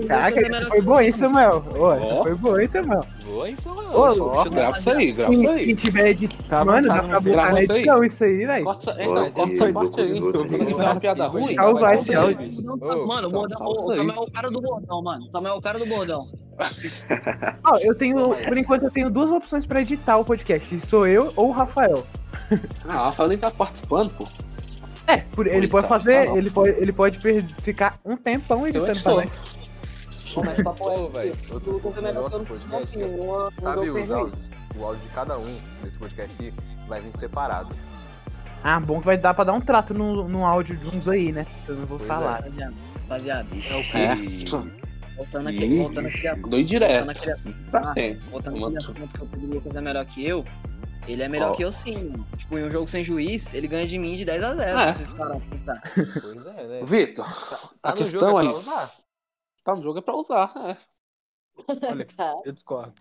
[0.10, 1.64] Caraca, isso foi bom, hein, Samuel?
[1.70, 2.24] Isso Ó.
[2.24, 3.06] foi bom, hein, Samuel?
[3.40, 5.66] Ô, Deixa eu Grava isso aí, grava Quem, isso aí.
[5.66, 7.78] quem tiver editando, Tá mano, dá pra botar na isso aí.
[7.80, 8.64] edição isso aí, velho.
[8.66, 10.14] Corta, essa- então, parte aí.
[10.14, 12.40] do- Quando eu fizer uma piada ruim, esse áudio.
[12.40, 12.58] aí.
[12.68, 13.98] Ô, Mano, o bordão, aí.
[13.98, 15.28] Samuel é o cara do bordão, mano.
[15.30, 16.28] Samuel é o cara do bordão.
[17.64, 20.80] Ó, eu tenho, por enquanto, eu tenho duas opções pra editar o podcast.
[20.86, 22.04] Sou eu ou o Rafael.
[22.88, 24.28] Ah, o Rafael nem tá participando, pô.
[25.08, 27.20] É, por- ele pode fazer, tá ele pode, ele pode
[27.64, 29.14] ficar um tempão editando editor.
[29.16, 29.59] pra nós.
[30.34, 31.10] Pô, mas papo é.
[31.10, 34.40] velho, outro Eu tô negócio do podcast, que sabe os áudios?
[34.76, 36.54] O áudio de cada um desse podcast aqui
[36.88, 37.76] vai vir separado.
[38.64, 41.32] Ah, bom que vai dar pra dar um trato no, no áudio de uns aí,
[41.32, 41.48] né?
[41.68, 42.36] Eu não vou Pois falar.
[42.38, 44.16] Rapaziada, rapaziada, É o É.
[44.16, 44.46] que?
[45.16, 47.06] voltando aqui, voltando aqui a Dou direto.
[47.06, 47.94] voltando aqui a- ah,
[48.32, 50.46] voltando aqui a assunto que o Pedro Lucas é melhor que eu.
[51.08, 51.56] Ele é melhor Ó.
[51.56, 52.28] que eu sim, mano.
[52.38, 54.88] Tipo, em um jogo sem juiz, ele ganha de mim de 10 a 0, É.
[54.92, 55.82] se vocês pararem pra pensar.
[55.96, 56.82] Pois é, né?
[56.86, 57.26] Vitor,
[57.82, 58.90] Tá a no questão jogo, é aí.
[59.64, 60.52] Tá no jogo é pra usar.
[60.58, 60.78] É.
[61.92, 62.08] Olha,
[62.46, 62.94] eu discordo.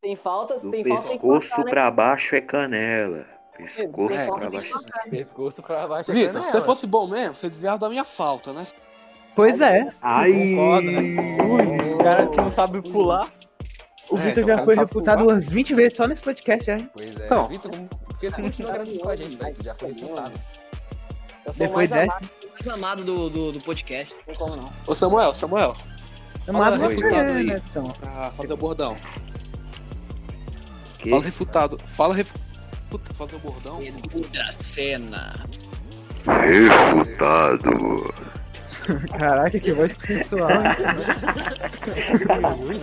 [0.00, 1.70] Tem faltas, Do tem que pescoço né?
[1.70, 3.24] pra baixo é canela.
[3.56, 4.74] Pescoço É, pra baixo.
[5.10, 6.44] Pescoço pra baixo é Vitor, canela.
[6.44, 8.66] se você fosse bom mesmo, você desviava da minha falta, né?
[9.34, 9.92] Pois é.
[10.00, 10.32] Ai!
[10.32, 11.00] Concordo, né?
[11.42, 13.26] Ui, esse cara que não sabe pular.
[14.10, 16.64] O É, Vitor então, já foi tá reputado por umas 20 vezes só nesse podcast,
[16.66, 16.74] já.
[16.76, 16.90] hein?
[16.94, 17.24] Pois é.
[17.24, 17.46] Então.
[17.48, 19.54] Vitor, como- por que tu continua gravando com a gente, velho?
[19.56, 20.32] Tu Já foi reputado.
[21.44, 22.18] Eu sou Depois mais dessa.
[22.18, 24.14] amado, mais amado do, do, do podcast.
[24.14, 24.68] Não tem como não.
[24.86, 25.76] Ô Samuel, Samuel,
[26.48, 27.46] Amado você, resultado aí.
[27.46, 27.84] né, então.
[27.84, 28.96] pra fazer o bordão.
[30.98, 31.10] Que?
[31.10, 31.78] Fala refutado.
[31.96, 32.46] Fala refutado.
[33.16, 33.80] Fazer o bordão.
[34.32, 35.34] Da cena.
[36.26, 38.14] Refutado.
[39.18, 40.48] Caraca, que voz sensual.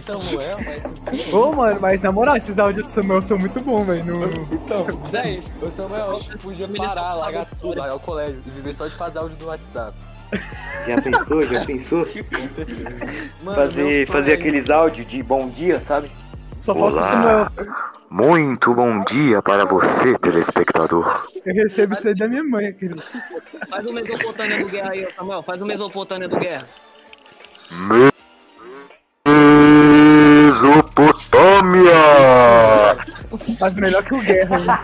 [0.06, 1.34] Samuel, mas.
[1.34, 4.06] Ô, mano, mas na moral, esses áudios do Samuel são muito bons, velho.
[4.06, 4.26] No...
[4.54, 8.96] Então, daí, o Samuel podia parar, largar tudo, largar o colégio e viver só de
[8.96, 9.98] fazer áudio do WhatsApp.
[10.88, 11.42] Já pensou?
[11.48, 12.08] Já pensou?
[13.44, 16.12] Mano, Fazer, fazer aqueles áudios de bom dia, sabe?
[16.60, 17.52] Só falta o Olá.
[17.56, 17.76] Samuel.
[18.10, 21.26] Muito bom dia para você, telespectador.
[21.46, 23.02] Eu recebo isso aí da minha mãe, querido.
[23.70, 25.42] Faz o Mesopotâmia do Guerra aí, Samuel.
[25.44, 26.68] Faz o Mesopotâmia do Guerra.
[30.52, 31.92] Mesopotâmia!
[33.60, 34.78] Faz melhor que o Guerra, né?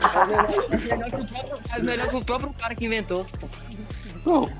[0.00, 3.26] Faz melhor que o próprio, faz melhor que o próprio cara que inventou.
[4.26, 4.50] Mano,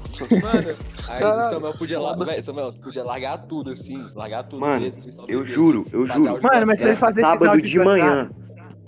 [1.08, 2.14] aí o Samuel podia, la...
[2.14, 5.02] véi, Samuel, podia largar tudo assim, largar tudo Mano, mesmo.
[5.28, 6.40] Eu juro, eu juro.
[6.40, 8.30] Mano, mas pra ele fazer sábado de manhã.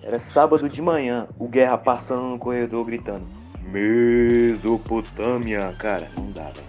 [0.03, 3.27] Era sábado de manhã, o Guerra passando no corredor gritando.
[3.63, 6.69] Mesopotâmia, cara, não dá, velho.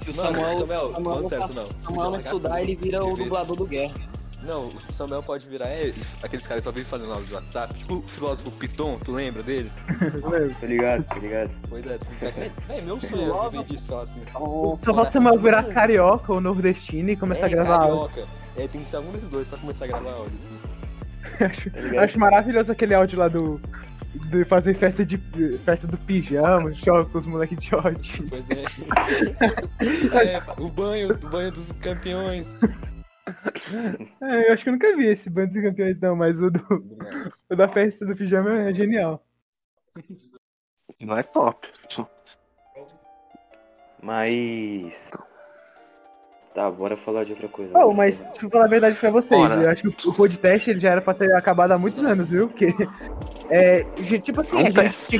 [0.00, 1.48] Se o Samuel, Samuel, Samuel, não, Samuel,
[1.84, 2.20] Samuel não
[3.02, 3.94] o viver- dublador do Guerra.
[4.42, 7.74] Não, o Samuel pode virar é, aqueles caras que só vivem fazendo áudio do WhatsApp,
[7.74, 9.70] tipo o filósofo Piton, tu lembra dele?
[10.60, 11.50] Tá ligado, tá ligado?
[11.68, 12.50] Pois é, tu fica.
[12.66, 14.20] Véi, meu sonho é viver disso, falar assim.
[14.32, 18.08] Só falta o Samuel virar carioca ou nordestino e começar a É, gravar áudio.
[18.08, 18.28] carioca.
[18.56, 20.58] É, tem que ser algum desses dois pra começar a gravar áudio, assim.
[21.44, 23.60] Acho, Tá acho maravilhoso aquele áudio lá do.
[24.30, 25.18] De fazer festa de
[25.64, 28.22] festa do pijama, choque com os moleques de short.
[28.28, 28.64] Pois é.
[30.34, 30.42] é.
[30.58, 32.56] O banho, o banho dos campeões.
[34.22, 36.60] É, eu acho que eu nunca vi esse bando de campeões, não, mas o, do,
[37.48, 39.24] o da festa do pijama é genial.
[41.00, 41.68] Não é top.
[44.02, 45.12] Mas.
[46.54, 47.72] Tá, bora falar de outra coisa.
[47.78, 49.40] Oh, mas deixa eu falar a verdade pra vocês.
[49.40, 49.62] Bora.
[49.62, 52.48] Eu acho que o podcast ele já era pra ter acabado há muitos anos, viu?
[52.48, 52.74] Porque.
[53.48, 53.82] É,
[54.22, 55.16] tipo assim, a gente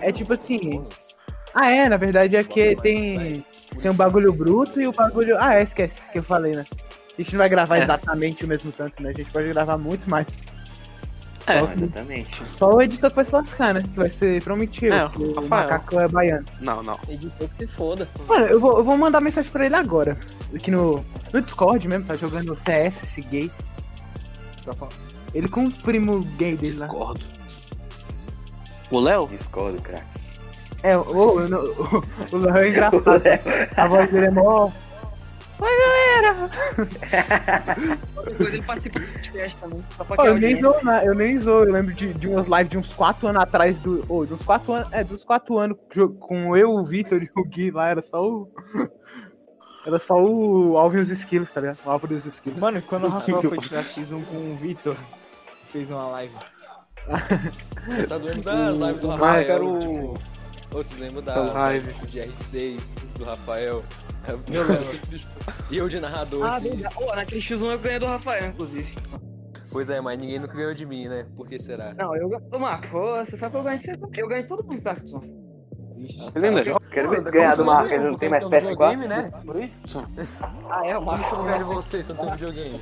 [0.00, 0.84] é tipo assim.
[1.54, 3.44] Ah, é, na verdade é que tem,
[3.80, 5.36] tem um bagulho bruto e o bagulho.
[5.40, 6.64] Ah, é, esquece que eu falei, né?
[7.16, 7.82] A gente não vai gravar É.
[7.82, 9.10] exatamente o mesmo tanto, né?
[9.10, 10.26] A gente pode gravar muito mais.
[11.46, 11.60] É.
[11.60, 12.42] Só, Exatamente.
[12.58, 13.82] só o editor que vai se lascar, né?
[13.82, 14.94] Que vai ser prometido.
[14.94, 15.48] É, o Rafael.
[15.48, 16.46] macaco é baiano.
[16.60, 16.98] Não, não.
[17.08, 18.08] Editor que se foda.
[18.26, 20.16] Mano, eu vou, eu vou mandar mensagem pra ele agora.
[20.54, 23.50] Aqui no, no Discord mesmo, tá jogando CS, esse gay.
[25.34, 26.86] Ele com o primo gay dele lá.
[26.86, 27.20] Discordo.
[28.90, 29.28] O Léo?
[29.28, 30.02] Discordo, craque.
[30.82, 33.02] É, o, o, o, o Léo é engraçado.
[33.76, 34.70] A voz dele é mó.
[35.60, 36.50] Oi, galera!
[38.36, 39.84] Coisa ele participa do podcast também.
[40.24, 43.28] Eu nem zoo, eu nem zoo, eu lembro de, de umas lives de uns 4
[43.28, 44.26] anos atrás do.
[44.26, 44.92] De uns 4 anos.
[44.92, 45.76] É, dos 4 anos
[46.20, 48.50] com eu, o Vitor e o Gui lá, era só o.
[49.86, 51.76] Era só o Alvin e os Skills, tá ligado?
[51.84, 52.58] O Alvin e os Skills.
[52.58, 54.96] Mano, quando o Rafael foi tirar X1 com o Vitor,
[55.70, 56.34] fez uma live.
[57.98, 59.42] Eu só lembro da live do Ah, Rafael.
[59.42, 60.14] eu quero- tipo,
[60.74, 61.92] Outros lembram da Da live.
[62.06, 62.80] de R6,
[63.18, 63.84] do Rafael.
[64.28, 65.00] Eu Eu lembro.
[65.70, 66.70] E eu de narrador, Ah, assim.
[66.70, 66.94] verdade.
[66.94, 68.94] Pô, naquele X1 eu ganhei do Rafael, inclusive.
[69.70, 71.26] Pois é, mas ninguém nunca ganhou de mim, né?
[71.36, 71.94] Por que será?
[71.98, 72.44] Não, eu ganhei.
[72.52, 74.22] Ô, Marco, pô, você sabe que eu ganhei de você.
[74.22, 75.22] Eu ganhei de todo mundo, tá, X1.
[76.34, 76.80] Ele ainda joga?
[76.90, 78.90] Quero ver ganhar do como Marco, ele não tem mais Porque eu tô no PS4.
[78.90, 79.30] videogame, né?
[80.70, 81.24] Ah, é, o Como Marco.
[81.28, 82.80] que eu vou ganhar de você se eu não tenho videogame?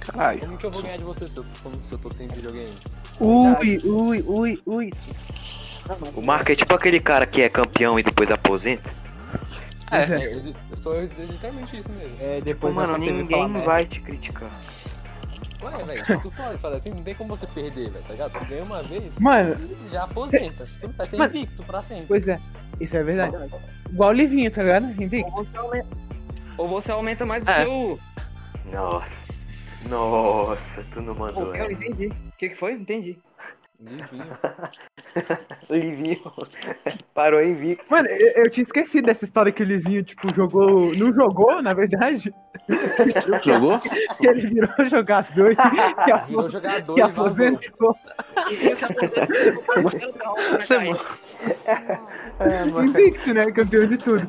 [0.00, 0.40] Caralho.
[0.40, 2.72] Como que eu vou ganhar de você se eu, como- se eu tô sem videogame?
[3.20, 4.90] Ui, ui, ui, ui.
[6.14, 8.90] O Marco é tipo aquele cara que é campeão e depois aposenta.
[9.90, 10.02] É.
[10.24, 12.16] É, eu sou literalmente isso mesmo.
[12.20, 14.50] É, Pô, depois mano, TV fala ninguém vai te criticar.
[15.60, 18.32] Ué, velho, se tu fala, fala assim, não tem como você perder, velho, tá ligado?
[18.38, 20.64] Tu ganha uma vez Mano, e já aposenta.
[20.80, 22.06] Tu vai ser Mas- invicto pra sempre.
[22.06, 22.38] pois é.
[22.80, 23.36] Isso é verdade.
[23.90, 25.02] Igual o Livinho, tá ligado?
[25.02, 25.32] Invicto.
[25.36, 25.88] Ou você aumenta,
[26.56, 27.54] ou você aumenta mais o É.
[27.64, 27.98] seu.
[28.72, 29.28] Nossa.
[29.88, 32.06] Nossa, tu não Pô, mandou eu entendi.
[32.08, 32.74] O que, que foi?
[32.74, 33.18] Entendi.
[33.80, 34.38] Livinho.
[35.70, 36.32] Livinho
[37.14, 37.84] parou em Vico.
[37.88, 40.92] Mano, eu, eu tinha esquecido dessa história que o Livinho, tipo, jogou.
[40.96, 42.34] Não jogou, na verdade.
[43.44, 43.78] Jogou?
[43.78, 47.96] Que ele virou jogador e, e, Virou jogador e e aposentou.
[48.50, 50.36] E você aposentou.
[50.58, 50.74] Você,
[52.38, 53.50] Mano, Invicto, né?
[53.52, 54.28] Campeão de tudo.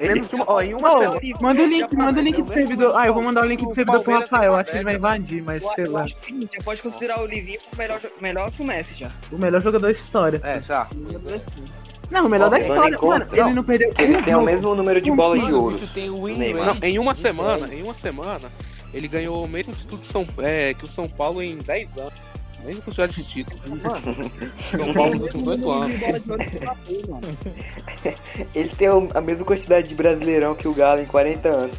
[0.00, 1.20] Menos de uma, ó, em uma semana.
[1.40, 2.92] manda o link, manda o link do servidor.
[2.96, 4.54] Ah, eu vou mandar o link do servidor pro Rafael.
[4.54, 6.02] Acho que ele vai invadir, mas Eu, sei eu lá.
[6.02, 9.10] acho o seguinte, já pode considerar o Livinho como melhor, melhor que o Messi já.
[9.32, 10.40] O melhor jogador da história.
[10.44, 10.86] É, já.
[12.10, 12.98] Não, o melhor da Levando em história.
[12.98, 15.58] conta- Mano, ele não perdeu Ele um tem o mesmo número de bolas de Mano,
[15.58, 15.76] o ouro.
[15.76, 18.52] o Não, em uma semana, em uma semana,
[18.92, 22.12] ele ganhou o mesmo título de São, é, que o São Paulo em 10 anos.
[22.82, 23.60] Quantidade de títulos.
[23.62, 23.78] São
[24.94, 26.00] Paulo nos últimos 8 anos.
[28.54, 31.76] Ele tem o- a mesma quantidade de brasileirão que o Galo em 40 anos.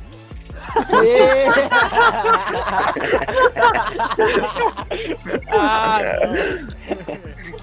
[5.49, 5.99] Ah,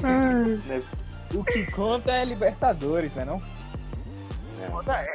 [0.02, 1.40] não.
[1.40, 3.42] O que conta é Libertadores, né não?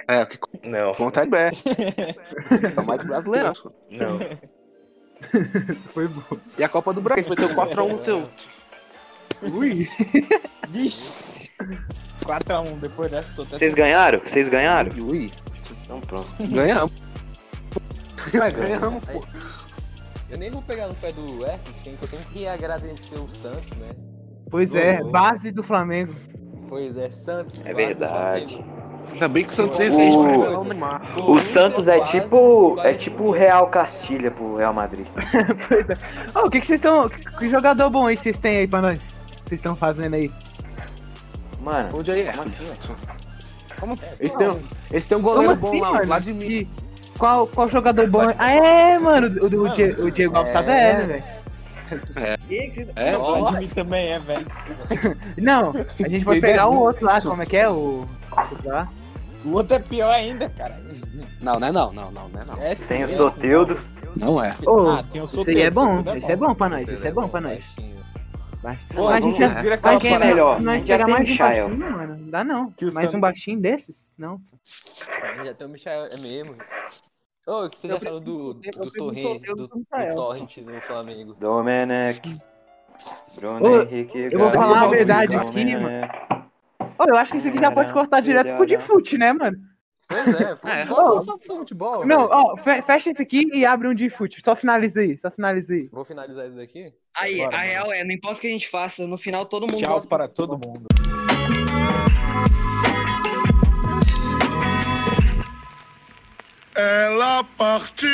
[0.08, 1.56] É, o que Não, conta é BR.
[2.78, 3.54] É mais brasileirão.
[3.89, 4.19] não.
[5.77, 6.38] Isso foi bom.
[6.58, 8.29] E a Copa do Brasil vai ter o 4x1 teu.
[9.53, 9.88] Ui.
[10.69, 11.51] Vixe.
[12.25, 14.19] 4x1 depois dessa tô até Vocês ganharam?
[14.19, 14.91] Vocês ganharam?
[15.05, 15.32] Ui,
[15.84, 16.27] Então pronto.
[16.51, 16.91] ganhamos.
[18.32, 19.23] Ganhamos, pô.
[20.29, 21.39] Eu nem vou pegar no pé do
[21.84, 23.89] quem só tem que agradecer o Santos, né?
[24.51, 25.12] Pois é, Gol.
[25.12, 26.13] base do Flamengo.
[26.67, 27.60] Pois é, Santos.
[27.65, 28.55] É verdade.
[28.55, 28.79] Flamengo.
[29.12, 32.80] Ainda bem que o Santos existe pra o- o Santos é tipo.
[32.82, 35.06] É tipo o Real Castilha pro Real Madrid.
[35.67, 35.98] pois é.
[36.39, 37.10] Ô, o que que vocês estão.
[37.10, 39.19] Que, que jogador bom aí vocês têm aí pra nós?
[39.45, 40.32] Vocês estão fazendo aí?
[41.62, 42.32] Mano, Onde aí é?
[42.32, 42.78] como assim?
[43.80, 44.15] Como assim?
[44.19, 44.60] Eles têm, um-
[44.91, 46.06] eles têm um goleiro Como bom assim, lá?
[46.06, 46.48] Vladimir.
[46.48, 46.67] Que-
[47.17, 48.22] qual, qual jogador bom?
[48.38, 49.28] Ah, é, mano.
[49.28, 51.24] O, o, o, Die- o Diego Alves tá velho, velho.
[52.95, 54.48] É, O Vladimir também é, velho.
[55.38, 57.67] Não, a gente pode pegar o outro lá, como é que é?
[57.69, 57.74] O.
[57.74, 58.08] o
[58.63, 58.88] lá.
[59.45, 60.78] O outro é pior ainda, cara.
[61.41, 62.54] Não, não é não, não, não, não é não.
[62.62, 63.80] É Tem o sim, Soteudo.
[64.17, 64.54] Não é.
[64.65, 66.89] Ô, Ah, tem o esse aí é Soteldo, bom, Soteldo esse é bom pra nós,
[66.89, 67.69] esse é bom pra nós.
[68.93, 69.47] Pô, Mas a gente já.
[69.62, 70.60] vira Mas quem é melhor.
[70.60, 72.73] nós já pegar mais um baixinho, mano, não dá não.
[72.93, 74.13] Mais um baixinho desses?
[74.17, 74.41] Não.
[75.45, 76.56] Já tem o Michael, é mesmo.
[77.47, 80.15] Ô, o que vocês Eu acharam do, do, do, do do.
[80.15, 81.34] Torrent no Flamengo?
[81.39, 82.34] Domenech.
[83.36, 84.28] Bruno Ô, Henrique.
[84.30, 86.18] eu vou falar a verdade aqui, Domenech.
[86.99, 89.57] Ô, eu acho que isso aqui já pode cortar direto pro de fute, né, mano?
[90.07, 92.05] Pois é, futebol, não só futebol.
[92.05, 94.41] Não, ó, fe- fecha isso aqui e abre um de fute.
[94.41, 95.88] Só finaliza aí, só finaliza aí.
[95.91, 96.91] Vou finalizar isso daqui.
[97.15, 97.69] Aí, Bora, a mano.
[97.69, 100.27] real é, não importa o que a gente faça, no final todo mundo Tchau para
[100.27, 100.88] todo mundo.
[106.75, 108.09] Ela partiu.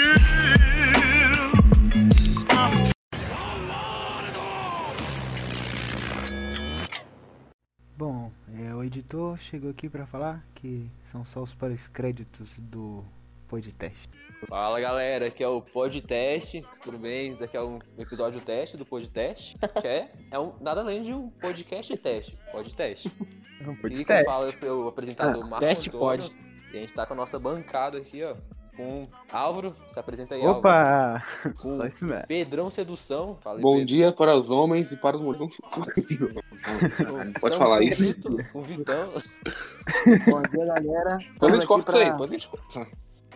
[8.85, 13.03] Editor chegou aqui pra falar que são só os pós-créditos do
[13.47, 14.09] podcast.
[14.47, 17.31] Fala galera, aqui é o podcast, tudo bem?
[17.31, 21.13] Esse aqui é um episódio teste do podcast, que é, é um, nada além de
[21.13, 23.11] um podcast teste, podcast.
[23.57, 24.05] É um E podcast.
[24.05, 26.35] quem fala é o seu apresentador Ah, Marco teste Antônio, pode.
[26.73, 28.35] E a gente tá com a nossa bancada aqui, ó,
[28.75, 30.59] com Álvaro, se apresenta aí, Álvaro.
[30.59, 31.23] Opa!
[31.61, 32.27] Com Só isso mesmo.
[32.27, 33.85] Pedrão Sedução, fala aí, Bom Pedro.
[33.87, 35.57] dia para os homens e para os mulheres.
[35.67, 38.19] Estamos Pode falar isso.
[38.51, 39.09] Com o Vitão.
[40.29, 41.17] Bom dia, galera.
[41.17, 42.87] Depois a gente corta isso aí, depois a gente corta.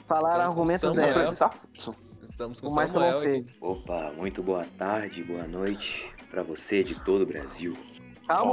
[0.05, 1.35] falar Estamos argumentos Samuel.
[1.35, 1.93] zero.
[2.27, 3.45] Estamos com o mais que eu não Samuel sei.
[3.61, 7.75] Opa, muito boa tarde, boa noite pra você de todo o Brasil.
[8.27, 8.51] Calma,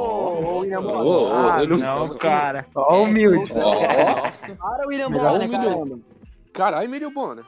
[0.61, 1.05] William Bonner.
[1.05, 2.65] ô, Ah, eu não- Não, cara.
[2.75, 3.53] Ó, humilde.
[3.53, 5.99] É, Nossa, Para, William Bonner, caramba.
[6.57, 7.45] Caralho, Emílio Bonner.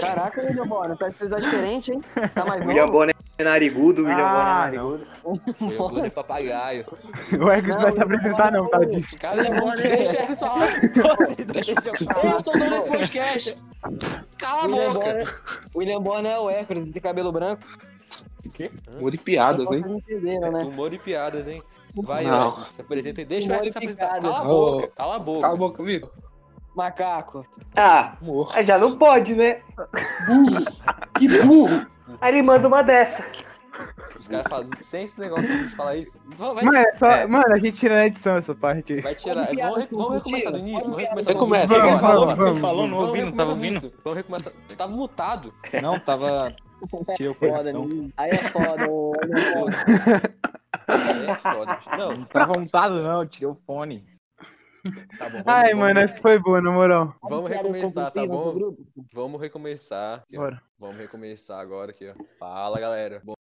[0.00, 2.02] Caraca, William Bonner, parece que você tá diferente, hein?
[2.32, 2.92] Tá mais William novo?
[2.98, 5.06] Bonner é narigudo, William Ah, Bonner é narigudo.
[5.24, 6.86] o Bonner papagaio.
[7.40, 9.04] O Eggs não vai se apresentar não, tadinho.
[9.18, 10.68] Cara, não deixa eles falar.
[11.52, 13.56] Deixa eu Eu tô dando esse podcast.
[14.38, 15.22] Cala a William boca.
[15.74, 17.62] William Bonner é o Hércules, ele tem cabelo branco.
[18.96, 19.84] Humor de piadas, hein?
[20.08, 20.62] Né?
[20.62, 21.62] Humor e piadas, hein?
[21.96, 22.58] Vai, Não.
[22.58, 23.24] Se apresenta aí.
[23.24, 24.20] Deixa o e se apresentar.
[24.20, 24.88] Cala a boca.
[24.96, 25.40] Cala a boca.
[25.40, 26.10] Cala a boca, Vitor.
[26.76, 27.42] Macaco.
[27.74, 28.12] Ah,
[28.54, 29.60] aí já não pode, né?
[31.18, 31.86] Que burro!
[32.20, 33.24] Aí ele manda uma dessa.
[34.18, 36.18] Os caras falam, sem esse negócio de falar isso.
[36.36, 37.26] Vai, Mano, é só, É.
[37.26, 39.00] mano, a gente tira na edição essa parte.
[39.00, 39.46] vai tirar.
[39.46, 40.80] Vamos, piadas vamos recomeçar do início.
[40.90, 41.82] Vamos recomeçar do começa início.
[41.82, 42.26] Vamos, agora.
[42.26, 42.60] vamos, vamos.
[42.60, 43.92] falou, não Vamos ouvi, não tava ouvindo?
[44.04, 44.52] Vamos recomeçar.
[44.76, 45.54] Tava mutado.
[45.82, 46.54] Não, tava.
[47.16, 47.72] Tirei o Foda?
[48.16, 50.34] Aí é foda, ô, William Bonner.
[51.28, 51.78] É foda.
[51.98, 54.04] Não, Não tava montado, não, tirei o fone.
[55.18, 55.30] Tá bom.
[55.30, 57.14] Vamos, Ai, vamos, mano, essa foi boa, na moral.
[57.22, 58.76] Vamos Piadas recomeçar, tá bom?
[59.12, 60.24] Vamos recomeçar.
[60.32, 60.62] Bora.
[60.78, 62.14] Vamos recomeçar agora aqui, ó.
[62.38, 63.22] Fala, galera.
[63.24, 63.35] Bom